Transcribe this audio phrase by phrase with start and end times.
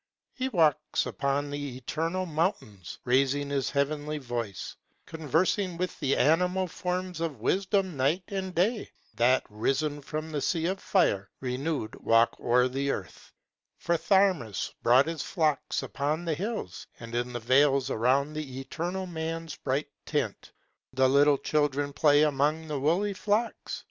[0.33, 7.21] He walks upon the Eternal Mountains, raising his heavenly voice, Conversing with the animal forms
[7.21, 12.67] of wisdom night and day, That, risen from the sea of fire, renew'd walk o'er
[12.67, 13.31] the Earth;
[13.77, 19.05] For Tharmas brought his flocks upon the hills, and in the vales Around the Eternal
[19.05, 20.51] Man's bright tent,
[20.93, 23.79] the little children play Among the woolly flocks.